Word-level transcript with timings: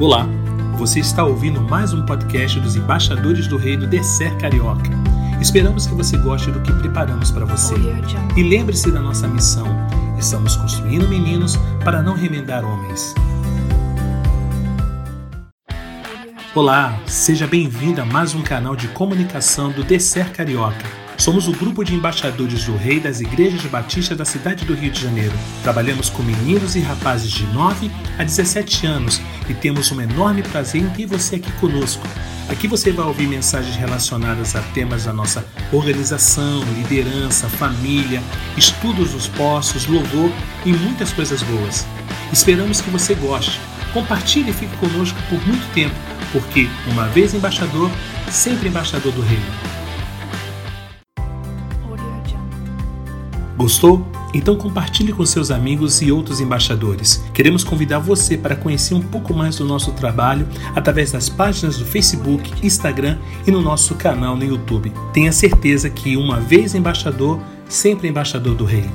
Olá, 0.00 0.26
você 0.78 0.98
está 0.98 1.26
ouvindo 1.26 1.60
mais 1.60 1.92
um 1.92 2.06
podcast 2.06 2.58
dos 2.58 2.74
Embaixadores 2.74 3.46
do 3.46 3.58
Reino 3.58 3.86
Descer 3.86 4.34
Carioca. 4.38 4.88
Esperamos 5.42 5.86
que 5.86 5.94
você 5.94 6.16
goste 6.16 6.50
do 6.50 6.58
que 6.62 6.72
preparamos 6.72 7.30
para 7.30 7.44
você. 7.44 7.74
E 8.34 8.42
lembre-se 8.42 8.90
da 8.90 8.98
nossa 8.98 9.28
missão: 9.28 9.66
estamos 10.18 10.56
construindo 10.56 11.06
meninos 11.06 11.54
para 11.84 12.00
não 12.02 12.14
remendar 12.14 12.64
homens. 12.64 13.14
Olá, 16.54 16.98
seja 17.04 17.46
bem-vindo 17.46 18.00
a 18.00 18.06
mais 18.06 18.34
um 18.34 18.40
canal 18.40 18.74
de 18.74 18.88
comunicação 18.88 19.70
do 19.70 19.84
Descer 19.84 20.32
Carioca. 20.32 21.09
Somos 21.20 21.46
o 21.46 21.52
grupo 21.52 21.84
de 21.84 21.94
embaixadores 21.94 22.64
do 22.64 22.74
Rei 22.74 22.98
das 22.98 23.20
Igrejas 23.20 23.60
Batistas 23.66 24.16
da 24.16 24.24
cidade 24.24 24.64
do 24.64 24.72
Rio 24.72 24.90
de 24.90 25.02
Janeiro. 25.02 25.34
Trabalhamos 25.62 26.08
com 26.08 26.22
meninos 26.22 26.76
e 26.76 26.80
rapazes 26.80 27.30
de 27.30 27.44
9 27.48 27.90
a 28.18 28.24
17 28.24 28.86
anos 28.86 29.20
e 29.46 29.52
temos 29.52 29.92
um 29.92 30.00
enorme 30.00 30.42
prazer 30.42 30.80
em 30.80 30.88
ter 30.88 31.04
você 31.04 31.36
aqui 31.36 31.52
conosco. 31.60 32.02
Aqui 32.48 32.66
você 32.66 32.90
vai 32.90 33.04
ouvir 33.04 33.26
mensagens 33.26 33.76
relacionadas 33.76 34.56
a 34.56 34.62
temas 34.72 35.04
da 35.04 35.12
nossa 35.12 35.44
organização, 35.70 36.64
liderança, 36.72 37.50
família, 37.50 38.22
estudos 38.56 39.10
dos 39.10 39.26
postos, 39.28 39.86
louvor 39.86 40.32
e 40.64 40.72
muitas 40.72 41.12
coisas 41.12 41.42
boas. 41.42 41.86
Esperamos 42.32 42.80
que 42.80 42.88
você 42.88 43.14
goste. 43.14 43.60
Compartilhe 43.92 44.52
e 44.52 44.54
fique 44.54 44.74
conosco 44.78 45.18
por 45.28 45.46
muito 45.46 45.70
tempo, 45.74 45.94
porque, 46.32 46.66
uma 46.86 47.08
vez 47.08 47.34
embaixador, 47.34 47.90
sempre 48.30 48.68
embaixador 48.68 49.12
do 49.12 49.20
reino. 49.20 49.79
Gostou? 53.60 54.06
Então 54.32 54.56
compartilhe 54.56 55.12
com 55.12 55.26
seus 55.26 55.50
amigos 55.50 56.00
e 56.00 56.10
outros 56.10 56.40
embaixadores. 56.40 57.22
Queremos 57.34 57.62
convidar 57.62 57.98
você 57.98 58.34
para 58.34 58.56
conhecer 58.56 58.94
um 58.94 59.02
pouco 59.02 59.34
mais 59.34 59.56
do 59.56 59.66
nosso 59.66 59.92
trabalho 59.92 60.48
através 60.74 61.12
das 61.12 61.28
páginas 61.28 61.76
do 61.76 61.84
Facebook, 61.84 62.50
Instagram 62.66 63.18
e 63.46 63.50
no 63.50 63.60
nosso 63.60 63.94
canal 63.96 64.34
no 64.34 64.44
YouTube. 64.44 64.90
Tenha 65.12 65.30
certeza 65.30 65.90
que 65.90 66.16
uma 66.16 66.40
vez 66.40 66.74
embaixador, 66.74 67.38
sempre 67.68 68.08
embaixador 68.08 68.54
do 68.54 68.64
Rei. 68.64 68.88